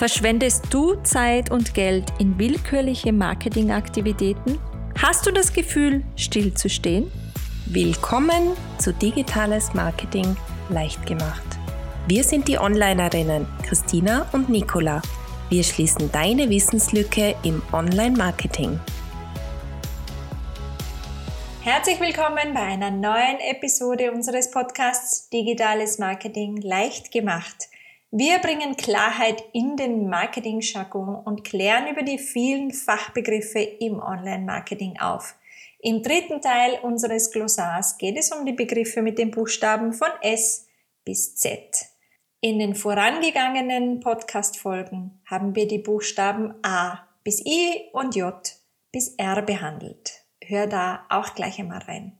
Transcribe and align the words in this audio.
Verschwendest 0.00 0.64
du 0.70 0.94
Zeit 1.02 1.50
und 1.50 1.74
Geld 1.74 2.10
in 2.18 2.38
willkürliche 2.38 3.12
Marketingaktivitäten? 3.12 4.58
Hast 4.96 5.26
du 5.26 5.30
das 5.30 5.52
Gefühl, 5.52 6.02
stillzustehen? 6.16 7.12
Willkommen 7.66 8.56
zu 8.78 8.94
Digitales 8.94 9.74
Marketing 9.74 10.38
leicht 10.70 11.04
gemacht. 11.04 11.42
Wir 12.08 12.24
sind 12.24 12.48
die 12.48 12.56
Onlinerinnen 12.56 13.46
Christina 13.62 14.26
und 14.32 14.48
Nicola. 14.48 15.02
Wir 15.50 15.62
schließen 15.62 16.10
deine 16.10 16.48
Wissenslücke 16.48 17.36
im 17.42 17.60
Online-Marketing. 17.70 18.80
Herzlich 21.60 22.00
willkommen 22.00 22.54
bei 22.54 22.60
einer 22.60 22.90
neuen 22.90 23.38
Episode 23.50 24.12
unseres 24.12 24.50
Podcasts 24.50 25.28
Digitales 25.28 25.98
Marketing 25.98 26.56
leicht 26.62 27.12
gemacht. 27.12 27.69
Wir 28.12 28.40
bringen 28.40 28.76
Klarheit 28.76 29.44
in 29.52 29.76
den 29.76 30.08
Marketing-Jargon 30.08 31.14
und 31.14 31.44
klären 31.44 31.86
über 31.86 32.02
die 32.02 32.18
vielen 32.18 32.72
Fachbegriffe 32.72 33.60
im 33.60 34.00
Online-Marketing 34.00 34.98
auf. 34.98 35.36
Im 35.78 36.02
dritten 36.02 36.40
Teil 36.40 36.80
unseres 36.82 37.30
Glossars 37.30 37.98
geht 37.98 38.18
es 38.18 38.32
um 38.32 38.44
die 38.44 38.52
Begriffe 38.52 39.00
mit 39.00 39.16
den 39.16 39.30
Buchstaben 39.30 39.92
von 39.92 40.08
S 40.22 40.66
bis 41.04 41.36
Z. 41.36 41.86
In 42.40 42.58
den 42.58 42.74
vorangegangenen 42.74 44.00
Podcast-Folgen 44.00 45.20
haben 45.26 45.54
wir 45.54 45.68
die 45.68 45.78
Buchstaben 45.78 46.54
A 46.62 47.06
bis 47.22 47.40
I 47.46 47.90
und 47.92 48.16
J 48.16 48.34
bis 48.90 49.14
R 49.18 49.40
behandelt. 49.42 50.24
Hör 50.42 50.66
da 50.66 51.06
auch 51.10 51.36
gleich 51.36 51.60
einmal 51.60 51.82
rein. 51.82 52.18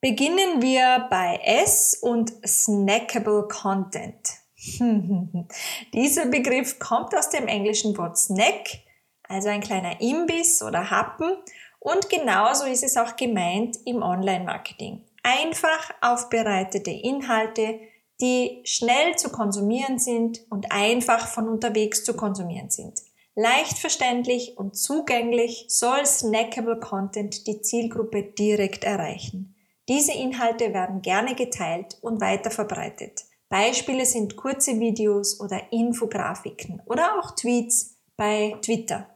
Beginnen 0.00 0.62
wir 0.62 1.06
bei 1.10 1.38
S 1.44 1.94
und 1.94 2.32
Snackable 2.44 3.46
Content. 3.46 4.45
Dieser 5.92 6.26
Begriff 6.26 6.78
kommt 6.78 7.14
aus 7.16 7.28
dem 7.28 7.46
englischen 7.46 7.96
Wort 7.98 8.18
Snack, 8.18 8.80
also 9.28 9.48
ein 9.48 9.60
kleiner 9.60 10.00
Imbiss 10.00 10.62
oder 10.62 10.90
Happen. 10.90 11.36
Und 11.78 12.08
genauso 12.08 12.64
ist 12.64 12.82
es 12.82 12.96
auch 12.96 13.16
gemeint 13.16 13.78
im 13.84 14.02
Online-Marketing. 14.02 15.04
Einfach 15.22 15.90
aufbereitete 16.00 16.90
Inhalte, 16.90 17.80
die 18.20 18.62
schnell 18.64 19.16
zu 19.16 19.30
konsumieren 19.30 19.98
sind 19.98 20.40
und 20.50 20.72
einfach 20.72 21.28
von 21.28 21.48
unterwegs 21.48 22.02
zu 22.04 22.14
konsumieren 22.14 22.70
sind. 22.70 23.00
Leicht 23.34 23.78
verständlich 23.78 24.56
und 24.56 24.76
zugänglich 24.76 25.66
soll 25.68 26.06
Snackable 26.06 26.80
Content 26.80 27.46
die 27.46 27.60
Zielgruppe 27.60 28.22
direkt 28.22 28.84
erreichen. 28.84 29.54
Diese 29.88 30.12
Inhalte 30.12 30.72
werden 30.72 31.02
gerne 31.02 31.34
geteilt 31.34 31.98
und 32.00 32.20
weiterverbreitet. 32.22 33.26
Beispiele 33.48 34.04
sind 34.04 34.36
kurze 34.36 34.80
Videos 34.80 35.40
oder 35.40 35.72
Infografiken 35.72 36.82
oder 36.86 37.18
auch 37.18 37.32
Tweets 37.36 37.96
bei 38.16 38.56
Twitter. 38.60 39.08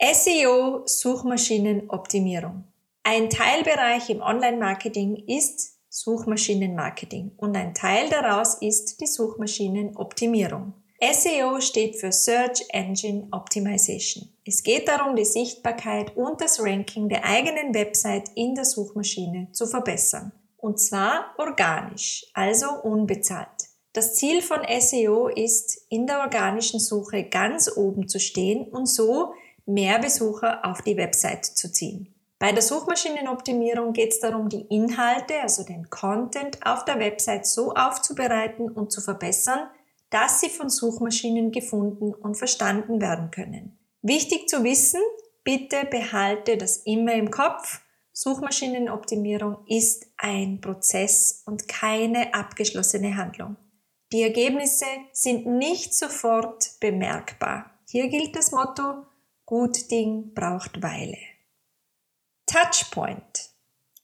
SEO 0.00 0.82
Suchmaschinenoptimierung. 0.86 2.64
Ein 3.02 3.30
Teilbereich 3.30 4.10
im 4.10 4.20
Online-Marketing 4.20 5.24
ist 5.26 5.78
Suchmaschinenmarketing 5.88 7.32
und 7.38 7.56
ein 7.56 7.74
Teil 7.74 8.08
daraus 8.08 8.54
ist 8.60 9.00
die 9.00 9.06
Suchmaschinenoptimierung. 9.06 10.74
SEO 11.00 11.60
steht 11.60 11.96
für 11.96 12.12
Search 12.12 12.64
Engine 12.68 13.28
Optimization. 13.32 14.28
Es 14.44 14.62
geht 14.62 14.86
darum, 14.86 15.16
die 15.16 15.24
Sichtbarkeit 15.24 16.14
und 16.16 16.40
das 16.40 16.60
Ranking 16.60 17.08
der 17.08 17.24
eigenen 17.24 17.74
Website 17.74 18.30
in 18.34 18.54
der 18.54 18.66
Suchmaschine 18.66 19.48
zu 19.52 19.66
verbessern. 19.66 20.32
Und 20.58 20.78
zwar 20.78 21.34
organisch, 21.38 22.26
also 22.34 22.70
unbezahlt. 22.82 23.59
Das 23.92 24.14
Ziel 24.14 24.40
von 24.40 24.60
SEO 24.78 25.26
ist, 25.26 25.86
in 25.88 26.06
der 26.06 26.20
organischen 26.20 26.78
Suche 26.78 27.24
ganz 27.24 27.70
oben 27.76 28.06
zu 28.06 28.20
stehen 28.20 28.68
und 28.68 28.86
so 28.86 29.34
mehr 29.66 29.98
Besucher 29.98 30.64
auf 30.64 30.82
die 30.82 30.96
Website 30.96 31.44
zu 31.44 31.72
ziehen. 31.72 32.14
Bei 32.38 32.52
der 32.52 32.62
Suchmaschinenoptimierung 32.62 33.92
geht 33.92 34.12
es 34.12 34.20
darum, 34.20 34.48
die 34.48 34.64
Inhalte, 34.70 35.40
also 35.42 35.64
den 35.64 35.90
Content 35.90 36.64
auf 36.64 36.84
der 36.84 37.00
Website 37.00 37.46
so 37.46 37.74
aufzubereiten 37.74 38.70
und 38.70 38.92
zu 38.92 39.00
verbessern, 39.00 39.68
dass 40.08 40.40
sie 40.40 40.48
von 40.48 40.70
Suchmaschinen 40.70 41.50
gefunden 41.50 42.14
und 42.14 42.36
verstanden 42.36 43.00
werden 43.00 43.30
können. 43.30 43.76
Wichtig 44.02 44.48
zu 44.48 44.64
wissen, 44.64 45.00
bitte 45.44 45.84
behalte 45.90 46.56
das 46.56 46.78
immer 46.78 47.14
im 47.14 47.30
Kopf. 47.30 47.80
Suchmaschinenoptimierung 48.12 49.58
ist 49.66 50.06
ein 50.16 50.60
Prozess 50.60 51.42
und 51.44 51.68
keine 51.68 52.32
abgeschlossene 52.32 53.16
Handlung. 53.16 53.56
Die 54.12 54.22
Ergebnisse 54.22 54.86
sind 55.12 55.46
nicht 55.46 55.94
sofort 55.94 56.80
bemerkbar. 56.80 57.70
Hier 57.88 58.08
gilt 58.08 58.34
das 58.34 58.50
Motto, 58.50 59.06
gut 59.46 59.88
Ding 59.90 60.34
braucht 60.34 60.82
Weile. 60.82 61.18
Touchpoint. 62.46 63.50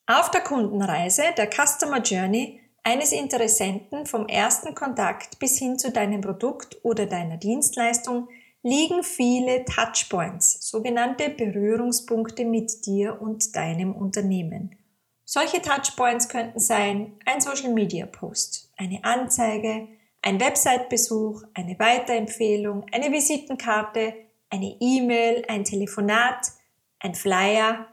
Auf 0.07 0.31
der 0.31 0.43
Kundenreise, 0.43 1.25
der 1.37 1.51
Customer 1.51 2.01
Journey 2.01 2.61
eines 2.85 3.11
Interessenten 3.11 4.07
vom 4.07 4.29
ersten 4.29 4.77
Kontakt 4.77 5.41
bis 5.41 5.59
hin 5.59 5.77
zu 5.77 5.91
deinem 5.91 6.21
Produkt 6.21 6.79
oder 6.85 7.07
deiner 7.07 7.37
Dienstleistung 7.37 8.29
liegen 8.63 9.03
viele 9.03 9.65
Touchpoints, 9.65 10.69
sogenannte 10.71 11.31
Berührungspunkte 11.31 12.45
mit 12.45 12.87
dir 12.87 13.21
und 13.21 13.57
deinem 13.57 13.93
Unternehmen. 13.93 14.77
Solche 15.25 15.61
Touchpoints 15.61 16.29
könnten 16.29 16.61
sein 16.61 17.19
ein 17.25 17.41
Social 17.41 17.73
Media 17.73 18.07
Post, 18.07 18.73
eine 18.77 19.03
Anzeige, 19.03 19.89
ein 20.23 20.41
Website-Besuch, 20.41 21.43
eine 21.55 21.79
Weiterempfehlung, 21.79 22.87
eine 22.93 23.13
Visitenkarte, 23.13 24.15
eine 24.51 24.77
E-Mail, 24.81 25.45
ein 25.49 25.65
Telefonat, 25.65 26.53
ein 26.99 27.15
Flyer 27.15 27.87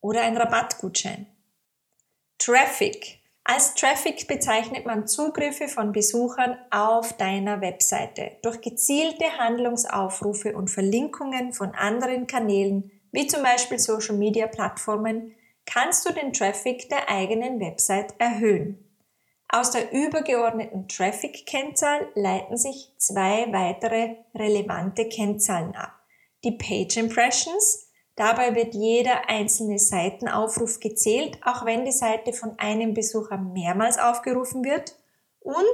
oder 0.00 0.22
ein 0.22 0.36
Rabattgutschein. 0.36 1.26
Traffic. 2.38 3.18
Als 3.44 3.74
Traffic 3.74 4.28
bezeichnet 4.28 4.84
man 4.84 5.06
Zugriffe 5.06 5.68
von 5.68 5.92
Besuchern 5.92 6.58
auf 6.70 7.16
deiner 7.16 7.60
Webseite. 7.60 8.32
Durch 8.42 8.60
gezielte 8.60 9.24
Handlungsaufrufe 9.38 10.54
und 10.54 10.70
Verlinkungen 10.70 11.52
von 11.52 11.74
anderen 11.74 12.26
Kanälen, 12.26 12.90
wie 13.10 13.26
zum 13.26 13.42
Beispiel 13.42 13.78
Social 13.78 14.16
Media 14.16 14.46
Plattformen, 14.46 15.34
kannst 15.64 16.08
du 16.08 16.12
den 16.12 16.32
Traffic 16.32 16.88
der 16.88 17.08
eigenen 17.08 17.58
Website 17.60 18.14
erhöhen. 18.18 18.87
Aus 19.50 19.70
der 19.70 19.92
übergeordneten 19.92 20.88
Traffic-Kennzahl 20.88 22.08
leiten 22.14 22.58
sich 22.58 22.92
zwei 22.98 23.50
weitere 23.50 24.16
relevante 24.34 25.08
Kennzahlen 25.08 25.74
ab. 25.74 25.92
Die 26.44 26.52
Page 26.52 26.98
Impressions, 26.98 27.90
dabei 28.14 28.54
wird 28.54 28.74
jeder 28.74 29.28
einzelne 29.28 29.78
Seitenaufruf 29.78 30.80
gezählt, 30.80 31.38
auch 31.44 31.64
wenn 31.64 31.86
die 31.86 31.92
Seite 31.92 32.34
von 32.34 32.58
einem 32.58 32.92
Besucher 32.92 33.38
mehrmals 33.38 33.98
aufgerufen 33.98 34.64
wird, 34.64 34.94
und 35.40 35.64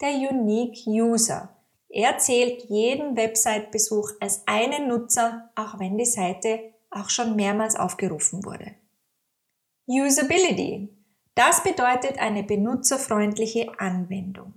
der 0.00 0.10
Unique 0.30 0.86
User. 0.86 1.56
Er 1.88 2.18
zählt 2.18 2.62
jeden 2.68 3.16
Website-Besuch 3.16 4.12
als 4.20 4.42
einen 4.46 4.86
Nutzer, 4.86 5.50
auch 5.56 5.80
wenn 5.80 5.98
die 5.98 6.04
Seite 6.04 6.60
auch 6.90 7.10
schon 7.10 7.34
mehrmals 7.34 7.74
aufgerufen 7.74 8.44
wurde. 8.44 8.74
Usability. 9.86 10.95
Das 11.36 11.62
bedeutet 11.62 12.18
eine 12.18 12.42
benutzerfreundliche 12.44 13.78
Anwendung. 13.78 14.54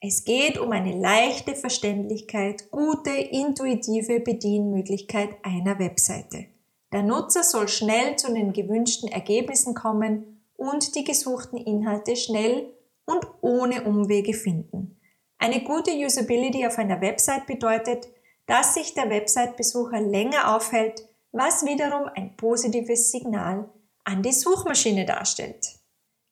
Es 0.00 0.24
geht 0.24 0.58
um 0.58 0.72
eine 0.72 0.98
leichte 0.98 1.54
Verständlichkeit, 1.54 2.70
gute, 2.70 3.10
intuitive 3.10 4.20
Bedienmöglichkeit 4.20 5.28
einer 5.42 5.78
Webseite. 5.78 6.46
Der 6.90 7.02
Nutzer 7.02 7.42
soll 7.42 7.68
schnell 7.68 8.16
zu 8.16 8.32
den 8.32 8.54
gewünschten 8.54 9.10
Ergebnissen 9.10 9.74
kommen 9.74 10.40
und 10.56 10.94
die 10.94 11.04
gesuchten 11.04 11.58
Inhalte 11.58 12.16
schnell 12.16 12.72
und 13.04 13.26
ohne 13.42 13.84
Umwege 13.84 14.32
finden. 14.32 14.98
Eine 15.36 15.64
gute 15.64 15.90
Usability 15.90 16.66
auf 16.66 16.78
einer 16.78 17.02
Website 17.02 17.46
bedeutet, 17.46 18.08
dass 18.46 18.72
sich 18.72 18.94
der 18.94 19.10
Website-Besucher 19.10 20.00
länger 20.00 20.56
aufhält, 20.56 21.06
was 21.32 21.66
wiederum 21.66 22.08
ein 22.14 22.38
positives 22.38 23.10
Signal 23.10 23.68
an 24.04 24.22
die 24.22 24.32
Suchmaschine 24.32 25.04
darstellt. 25.04 25.75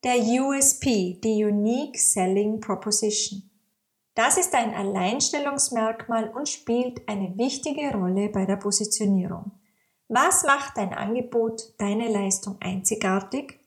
Der 0.05 0.19
USP, 0.19 1.19
die 1.19 1.43
Unique 1.43 1.97
Selling 1.97 2.59
Proposition. 2.59 3.49
Das 4.13 4.37
ist 4.37 4.53
ein 4.53 4.71
Alleinstellungsmerkmal 4.75 6.29
und 6.29 6.47
spielt 6.47 7.09
eine 7.09 7.35
wichtige 7.39 7.91
Rolle 7.91 8.29
bei 8.29 8.45
der 8.45 8.57
Positionierung. 8.57 9.53
Was 10.07 10.43
macht 10.43 10.77
dein 10.77 10.93
Angebot, 10.93 11.73
deine 11.79 12.07
Leistung 12.07 12.57
einzigartig? 12.59 13.59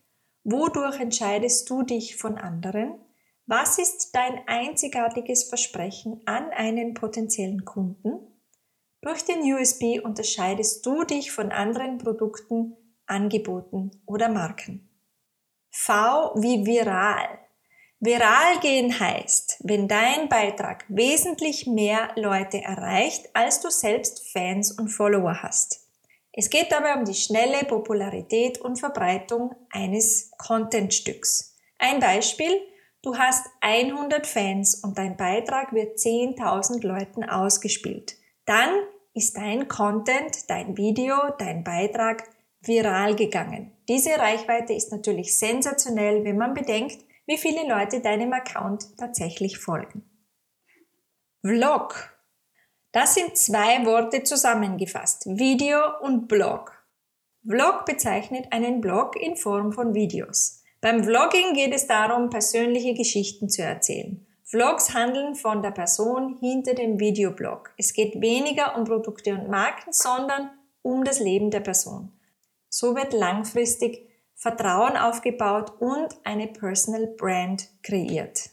Wodurch 0.44 1.00
entscheidest 1.00 1.68
du 1.70 1.82
dich 1.82 2.14
von 2.14 2.38
anderen? 2.38 3.00
Was 3.46 3.80
ist 3.80 4.14
dein 4.14 4.46
einzigartiges 4.46 5.42
Versprechen 5.42 6.22
an 6.24 6.50
einen 6.50 6.94
potenziellen 6.94 7.64
Kunden? 7.64 8.12
Durch 9.00 9.24
den 9.24 9.40
USB 9.40 9.98
unterscheidest 10.04 10.86
du 10.86 11.02
dich 11.02 11.32
von 11.32 11.50
anderen 11.50 11.98
Produkten, 11.98 12.76
Angeboten 13.06 13.90
oder 14.06 14.28
Marken. 14.28 14.87
V 15.70 16.32
wie 16.36 16.64
viral. 16.66 17.38
Viral 18.00 18.60
gehen 18.60 18.98
heißt, 18.98 19.56
wenn 19.64 19.88
dein 19.88 20.28
Beitrag 20.28 20.84
wesentlich 20.88 21.66
mehr 21.66 22.10
Leute 22.14 22.62
erreicht, 22.62 23.28
als 23.34 23.60
du 23.60 23.70
selbst 23.70 24.30
Fans 24.32 24.70
und 24.70 24.88
Follower 24.88 25.42
hast. 25.42 25.80
Es 26.32 26.50
geht 26.50 26.70
dabei 26.70 26.94
um 26.94 27.04
die 27.04 27.14
schnelle 27.14 27.64
Popularität 27.64 28.60
und 28.60 28.78
Verbreitung 28.78 29.56
eines 29.70 30.30
Contentstücks. 30.38 31.56
Ein 31.78 31.98
Beispiel, 31.98 32.60
du 33.02 33.18
hast 33.18 33.44
100 33.60 34.24
Fans 34.24 34.76
und 34.76 34.96
dein 34.96 35.16
Beitrag 35.16 35.72
wird 35.72 35.98
10.000 35.98 36.86
Leuten 36.86 37.24
ausgespielt. 37.24 38.16
Dann 38.44 38.70
ist 39.14 39.36
dein 39.36 39.66
Content, 39.66 40.48
dein 40.48 40.76
Video, 40.76 41.16
dein 41.38 41.64
Beitrag 41.64 42.22
viral 42.60 43.16
gegangen. 43.16 43.72
Diese 43.88 44.18
Reichweite 44.18 44.74
ist 44.74 44.92
natürlich 44.92 45.38
sensationell, 45.38 46.22
wenn 46.24 46.36
man 46.36 46.52
bedenkt, 46.52 46.98
wie 47.26 47.38
viele 47.38 47.66
Leute 47.66 48.00
deinem 48.00 48.32
Account 48.32 48.96
tatsächlich 48.98 49.58
folgen. 49.58 50.04
Vlog. 51.42 52.12
Das 52.92 53.14
sind 53.14 53.36
zwei 53.36 53.84
Worte 53.86 54.22
zusammengefasst. 54.22 55.26
Video 55.26 55.78
und 56.02 56.28
Blog. 56.28 56.72
Vlog 57.46 57.86
bezeichnet 57.86 58.46
einen 58.50 58.80
Blog 58.80 59.16
in 59.16 59.36
Form 59.36 59.72
von 59.72 59.94
Videos. 59.94 60.62
Beim 60.80 61.02
Vlogging 61.02 61.54
geht 61.54 61.74
es 61.74 61.86
darum, 61.86 62.28
persönliche 62.30 62.94
Geschichten 62.94 63.48
zu 63.48 63.62
erzählen. 63.62 64.26
Vlogs 64.44 64.94
handeln 64.94 65.34
von 65.34 65.62
der 65.62 65.70
Person 65.70 66.38
hinter 66.40 66.74
dem 66.74 66.98
Videoblog. 66.98 67.72
Es 67.76 67.92
geht 67.92 68.20
weniger 68.20 68.76
um 68.76 68.84
Produkte 68.84 69.34
und 69.34 69.48
Marken, 69.48 69.92
sondern 69.92 70.50
um 70.82 71.04
das 71.04 71.20
Leben 71.20 71.50
der 71.50 71.60
Person. 71.60 72.17
So 72.80 72.94
wird 72.94 73.12
langfristig 73.12 74.08
Vertrauen 74.36 74.96
aufgebaut 74.96 75.72
und 75.80 76.16
eine 76.22 76.46
Personal 76.46 77.08
Brand 77.08 77.68
kreiert. 77.82 78.50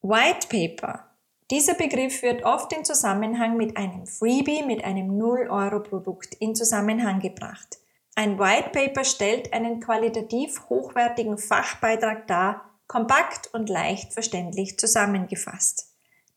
White 0.00 0.46
Paper. 0.48 1.10
Dieser 1.50 1.74
Begriff 1.74 2.22
wird 2.22 2.44
oft 2.44 2.72
in 2.72 2.84
Zusammenhang 2.84 3.56
mit 3.56 3.76
einem 3.76 4.06
Freebie, 4.06 4.62
mit 4.64 4.84
einem 4.84 5.20
0-Euro-Produkt 5.20 6.36
in 6.36 6.54
Zusammenhang 6.54 7.18
gebracht. 7.18 7.78
Ein 8.14 8.38
White 8.38 8.70
Paper 8.70 9.02
stellt 9.02 9.52
einen 9.52 9.80
qualitativ 9.80 10.68
hochwertigen 10.68 11.36
Fachbeitrag 11.36 12.28
dar, 12.28 12.70
kompakt 12.86 13.52
und 13.52 13.68
leicht 13.68 14.12
verständlich 14.12 14.78
zusammengefasst. 14.78 15.88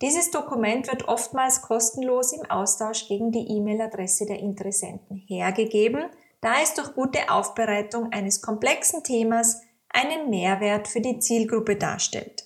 Dieses 0.01 0.31
Dokument 0.31 0.87
wird 0.87 1.07
oftmals 1.07 1.61
kostenlos 1.61 2.33
im 2.33 2.49
Austausch 2.49 3.07
gegen 3.07 3.31
die 3.31 3.47
E-Mail-Adresse 3.47 4.25
der 4.25 4.39
Interessenten 4.39 5.17
hergegeben 5.17 6.09
da 6.45 6.61
es 6.61 6.75
durch 6.75 6.93
gute 6.93 7.31
Aufbereitung 7.31 8.13
eines 8.13 8.39
komplexen 8.39 9.03
Themas 9.03 9.63
einen 9.89 10.29
Mehrwert 10.29 10.87
für 10.87 11.01
die 11.01 11.17
Zielgruppe 11.17 11.75
darstellt. 11.75 12.43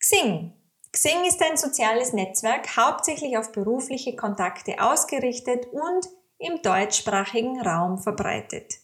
Xing. 0.00 0.52
Xing 0.90 1.24
ist 1.24 1.40
ein 1.40 1.56
soziales 1.56 2.12
Netzwerk, 2.12 2.76
hauptsächlich 2.76 3.38
auf 3.38 3.52
berufliche 3.52 4.16
Kontakte 4.16 4.82
ausgerichtet 4.82 5.66
und 5.70 6.08
im 6.38 6.62
deutschsprachigen 6.62 7.60
Raum 7.60 7.98
verbreitet. 7.98 8.80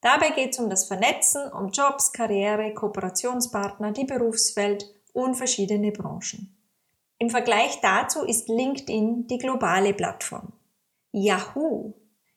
Dabei 0.00 0.30
geht 0.30 0.52
es 0.52 0.60
um 0.60 0.70
das 0.70 0.84
Vernetzen, 0.84 1.50
um 1.50 1.70
Jobs, 1.70 2.12
Karriere, 2.12 2.72
Kooperationspartner, 2.74 3.90
die 3.90 4.04
Berufswelt 4.04 4.86
und 5.12 5.34
verschiedene 5.34 5.90
Branchen. 5.90 6.56
Im 7.18 7.30
Vergleich 7.30 7.80
dazu 7.80 8.22
ist 8.22 8.48
LinkedIn 8.48 9.26
die 9.26 9.38
globale 9.38 9.92
Plattform. 9.92 10.52
Yahoo 11.10 11.94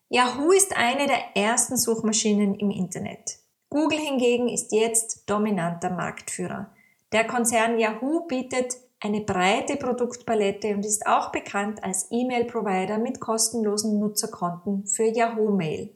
Yahoo 0.09 0.51
ist 0.51 0.77
eine 0.77 1.07
der 1.07 1.35
ersten 1.35 1.77
Suchmaschinen 1.77 2.55
im 2.55 2.69
Internet. 2.69 3.39
Google 3.69 3.99
hingegen 3.99 4.49
ist 4.49 4.71
jetzt 4.71 5.27
dominanter 5.27 5.89
Marktführer. 5.89 6.71
Der 7.11 7.25
Konzern 7.25 7.79
Yahoo 7.79 8.27
bietet 8.27 8.77
eine 8.99 9.21
breite 9.21 9.77
Produktpalette 9.77 10.75
und 10.75 10.85
ist 10.85 11.07
auch 11.07 11.31
bekannt 11.31 11.83
als 11.83 12.07
E-Mail-Provider 12.11 12.99
mit 12.99 13.19
kostenlosen 13.19 13.99
Nutzerkonten 13.99 14.85
für 14.85 15.05
Yahoo 15.05 15.51
Mail. 15.51 15.89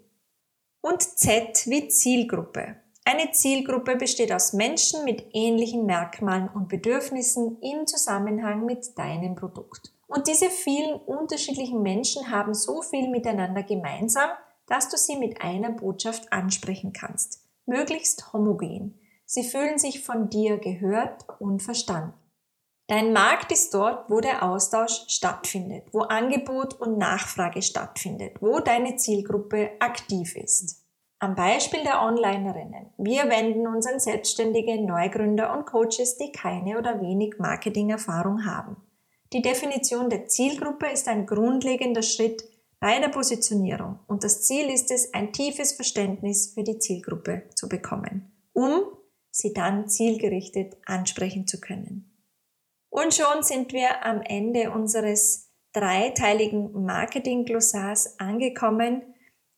Und 0.81 1.03
Z 1.03 1.67
wie 1.67 1.87
Zielgruppe. 1.87 2.77
Eine 3.05 3.31
Zielgruppe 3.31 3.95
besteht 3.95 4.31
aus 4.31 4.53
Menschen 4.53 5.03
mit 5.05 5.25
ähnlichen 5.33 5.85
Merkmalen 5.85 6.49
und 6.49 6.67
Bedürfnissen 6.67 7.59
im 7.61 7.85
Zusammenhang 7.85 8.65
mit 8.65 8.97
deinem 8.97 9.35
Produkt. 9.35 9.93
Und 10.09 10.27
diese 10.27 10.49
vielen 10.49 10.95
unterschiedlichen 10.95 11.83
Menschen 11.83 12.31
haben 12.31 12.55
so 12.55 12.81
viel 12.81 13.09
miteinander 13.09 13.61
gemeinsam, 13.61 14.29
dass 14.65 14.89
du 14.89 14.97
sie 14.97 15.15
mit 15.15 15.41
einer 15.41 15.69
Botschaft 15.69 16.33
ansprechen 16.33 16.93
kannst. 16.93 17.47
Möglichst 17.67 18.33
homogen. 18.33 18.99
Sie 19.25 19.43
fühlen 19.43 19.77
sich 19.77 20.03
von 20.03 20.29
dir 20.29 20.57
gehört 20.57 21.25
und 21.37 21.61
verstanden. 21.61 22.13
Dein 22.87 23.13
Markt 23.13 23.51
ist 23.51 23.71
dort, 23.75 24.09
wo 24.09 24.19
der 24.19 24.41
Austausch 24.41 25.05
stattfindet, 25.07 25.83
wo 25.91 25.99
Angebot 25.99 26.73
und 26.81 26.97
Nachfrage 26.97 27.61
stattfindet, 27.61 28.41
wo 28.41 28.59
deine 28.59 28.95
Zielgruppe 28.95 29.73
aktiv 29.79 30.35
ist. 30.35 30.87
Am 31.19 31.35
Beispiel 31.35 31.83
der 31.83 32.01
Onlinerinnen. 32.01 32.91
Wir 32.97 33.29
wenden 33.29 33.67
uns 33.67 33.85
an 33.85 33.99
selbstständige 33.99 34.83
Neugründer 34.83 35.55
und 35.55 35.67
Coaches, 35.67 36.17
die 36.17 36.31
keine 36.31 36.79
oder 36.79 36.99
wenig 36.99 37.35
Marketingerfahrung 37.37 38.47
haben. 38.47 38.77
Die 39.31 39.41
Definition 39.41 40.09
der 40.09 40.27
Zielgruppe 40.27 40.87
ist 40.87 41.07
ein 41.07 41.27
grundlegender 41.27 42.01
Schritt 42.01 42.43
bei 42.79 42.99
der 42.99 43.09
Positionierung 43.09 43.99
und 44.07 44.23
das 44.23 44.43
Ziel 44.43 44.69
ist 44.69 44.89
es, 44.89 45.13
ein 45.13 45.33
tiefes 45.33 45.73
Verständnis 45.73 46.53
für 46.53 46.63
die 46.63 46.79
Zielgruppe 46.79 47.43
zu 47.53 47.69
bekommen, 47.69 48.31
um 48.53 48.81
sie 49.29 49.53
dann 49.53 49.87
zielgerichtet 49.87 50.77
ansprechen 50.85 51.45
zu 51.45 51.59
können. 51.59 52.09
Und 52.89 53.13
schon 53.13 53.43
sind 53.43 53.71
wir 53.71 54.03
am 54.03 54.21
Ende 54.21 54.71
unseres 54.71 55.51
dreiteiligen 55.73 56.71
Marketing-Glossars 56.85 58.19
angekommen. 58.19 59.03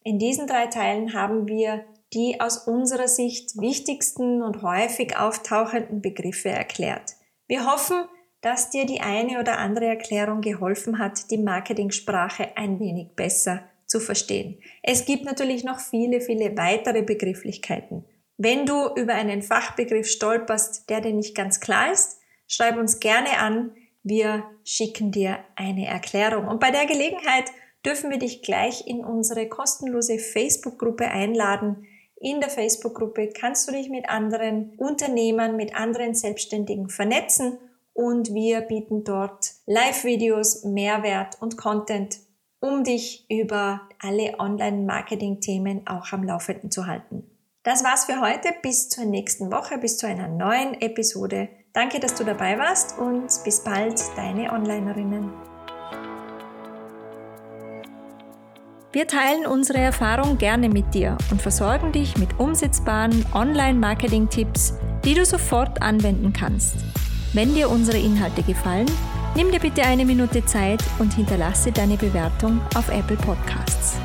In 0.03 0.19
diesen 0.19 0.47
drei 0.47 0.67
Teilen 0.67 1.13
haben 1.13 1.47
wir 1.47 1.85
die 2.13 2.41
aus 2.41 2.67
unserer 2.67 3.07
Sicht 3.07 3.57
wichtigsten 3.61 4.41
und 4.41 4.61
häufig 4.61 5.17
auftauchenden 5.17 6.01
Begriffe 6.01 6.49
erklärt. 6.49 7.13
Wir 7.47 7.71
hoffen, 7.71 8.03
dass 8.41 8.71
dir 8.71 8.85
die 8.85 9.01
eine 9.01 9.39
oder 9.39 9.59
andere 9.59 9.85
Erklärung 9.85 10.41
geholfen 10.41 10.97
hat, 10.99 11.29
die 11.29 11.37
Marketingsprache 11.37 12.57
ein 12.57 12.79
wenig 12.79 13.15
besser 13.15 13.63
zu 13.85 13.99
verstehen. 13.99 14.57
Es 14.81 15.05
gibt 15.05 15.25
natürlich 15.25 15.63
noch 15.63 15.79
viele, 15.79 16.21
viele 16.21 16.57
weitere 16.57 17.03
Begrifflichkeiten. 17.03 18.05
Wenn 18.37 18.65
du 18.65 18.87
über 18.95 19.13
einen 19.13 19.43
Fachbegriff 19.43 20.07
stolperst, 20.07 20.89
der 20.89 21.01
dir 21.01 21.13
nicht 21.13 21.35
ganz 21.35 21.59
klar 21.59 21.91
ist, 21.91 22.19
schreib 22.47 22.77
uns 22.77 22.99
gerne 22.99 23.37
an. 23.37 23.71
Wir 24.01 24.45
schicken 24.63 25.11
dir 25.11 25.37
eine 25.55 25.85
Erklärung. 25.85 26.47
Und 26.47 26.59
bei 26.59 26.71
der 26.71 26.87
Gelegenheit 26.87 27.51
dürfen 27.85 28.09
wir 28.09 28.17
dich 28.17 28.41
gleich 28.41 28.87
in 28.87 29.05
unsere 29.05 29.47
kostenlose 29.47 30.17
Facebook-Gruppe 30.17 31.09
einladen. 31.09 31.85
In 32.19 32.39
der 32.39 32.49
Facebook-Gruppe 32.49 33.29
kannst 33.29 33.67
du 33.67 33.73
dich 33.73 33.89
mit 33.89 34.09
anderen 34.09 34.73
Unternehmern, 34.77 35.55
mit 35.55 35.75
anderen 35.75 36.15
Selbstständigen 36.15 36.89
vernetzen 36.89 37.59
und 37.93 38.33
wir 38.33 38.61
bieten 38.61 39.03
dort 39.03 39.51
Live-Videos, 39.65 40.63
Mehrwert 40.63 41.41
und 41.41 41.57
Content, 41.57 42.19
um 42.59 42.83
dich 42.83 43.25
über 43.29 43.81
alle 43.99 44.39
Online-Marketing-Themen 44.39 45.87
auch 45.87 46.11
am 46.11 46.23
Laufenden 46.23 46.71
zu 46.71 46.87
halten. 46.87 47.23
Das 47.63 47.83
war's 47.83 48.05
für 48.05 48.21
heute. 48.21 48.49
Bis 48.63 48.89
zur 48.89 49.05
nächsten 49.05 49.51
Woche, 49.51 49.77
bis 49.77 49.97
zu 49.97 50.07
einer 50.07 50.27
neuen 50.27 50.81
Episode. 50.81 51.49
Danke, 51.73 51.99
dass 51.99 52.15
du 52.15 52.23
dabei 52.23 52.57
warst 52.57 52.97
und 52.97 53.27
bis 53.43 53.63
bald, 53.63 54.01
deine 54.15 54.51
Onlinerinnen. 54.51 55.31
Wir 58.93 59.07
teilen 59.07 59.45
unsere 59.45 59.79
Erfahrung 59.79 60.37
gerne 60.37 60.67
mit 60.67 60.93
dir 60.93 61.17
und 61.29 61.41
versorgen 61.41 61.93
dich 61.93 62.17
mit 62.17 62.39
umsetzbaren 62.39 63.25
Online-Marketing-Tipps, 63.33 64.73
die 65.05 65.13
du 65.13 65.23
sofort 65.23 65.81
anwenden 65.81 66.33
kannst. 66.33 66.75
Wenn 67.33 67.55
dir 67.55 67.69
unsere 67.69 67.97
Inhalte 67.97 68.43
gefallen, 68.43 68.91
nimm 69.35 69.51
dir 69.51 69.59
bitte 69.59 69.83
eine 69.83 70.03
Minute 70.03 70.43
Zeit 70.45 70.83
und 70.99 71.13
hinterlasse 71.13 71.71
deine 71.71 71.95
Bewertung 71.95 72.59
auf 72.75 72.89
Apple 72.89 73.15
Podcasts. 73.15 73.95